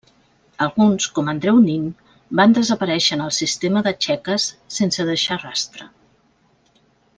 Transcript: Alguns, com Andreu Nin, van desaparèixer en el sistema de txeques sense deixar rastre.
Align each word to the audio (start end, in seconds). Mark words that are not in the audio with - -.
Alguns, 0.65 1.03
com 1.17 1.27
Andreu 1.33 1.59
Nin, 1.65 1.83
van 2.39 2.55
desaparèixer 2.59 3.19
en 3.19 3.23
el 3.27 3.35
sistema 3.41 3.85
de 3.89 3.93
txeques 4.07 4.49
sense 4.81 5.07
deixar 5.13 5.39
rastre. 5.47 5.91